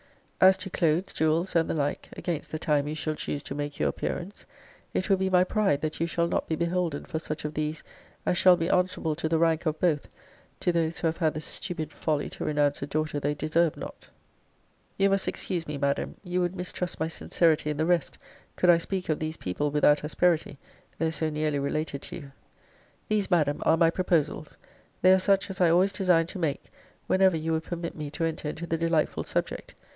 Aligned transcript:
'As 0.43 0.57
to 0.57 0.71
clothes, 0.71 1.13
jewels, 1.13 1.55
and 1.55 1.69
the 1.69 1.75
like, 1.75 2.09
against 2.17 2.51
the 2.51 2.57
time 2.57 2.87
you 2.87 2.95
shall 2.95 3.13
choose 3.13 3.43
to 3.43 3.53
make 3.53 3.77
your 3.79 3.89
appearance, 3.89 4.47
it 4.95 5.07
will 5.07 5.17
be 5.17 5.29
my 5.29 5.43
pride 5.43 5.81
that 5.81 5.99
you 5.99 6.07
shall 6.07 6.27
not 6.27 6.47
be 6.47 6.55
beholden 6.55 7.05
for 7.05 7.19
such 7.19 7.45
of 7.45 7.53
these, 7.53 7.83
as 8.25 8.35
shall 8.35 8.57
be 8.57 8.67
answerable 8.67 9.13
to 9.13 9.29
the 9.29 9.37
rank 9.37 9.67
of 9.67 9.79
both, 9.79 10.07
to 10.59 10.71
those 10.71 10.97
who 10.97 11.05
have 11.07 11.17
had 11.17 11.35
the 11.35 11.39
stupid 11.41 11.93
folly 11.93 12.27
to 12.31 12.43
renounce 12.43 12.81
a 12.81 12.87
daughter 12.87 13.19
they 13.19 13.35
deserved 13.35 13.77
not. 13.77 14.07
You 14.97 15.11
must 15.11 15.27
excuse 15.27 15.67
me, 15.67 15.77
Madam: 15.77 16.15
you 16.23 16.41
would 16.41 16.55
mistrust 16.55 16.99
my 16.99 17.07
sincerity 17.07 17.69
in 17.69 17.77
the 17.77 17.85
rest, 17.85 18.17
could 18.55 18.71
I 18.71 18.79
speak 18.79 19.07
of 19.09 19.19
these 19.19 19.37
people 19.37 19.69
without 19.69 20.03
asperity, 20.03 20.57
though 20.97 21.11
so 21.11 21.29
nearly 21.29 21.59
related 21.59 22.01
to 22.03 22.15
you. 22.15 22.31
'These, 23.07 23.29
Madam, 23.29 23.59
are 23.61 23.77
my 23.77 23.91
proposals. 23.91 24.57
They 25.03 25.13
are 25.13 25.19
such 25.19 25.51
as 25.51 25.61
I 25.61 25.69
always 25.69 25.93
designed 25.93 26.29
to 26.29 26.39
make, 26.39 26.71
whenever 27.05 27.37
you 27.37 27.51
would 27.51 27.65
permit 27.65 27.95
me 27.95 28.09
to 28.09 28.25
enter 28.25 28.47
into 28.49 28.65
the 28.65 28.79
delightful 28.79 29.23
subject. 29.23 29.75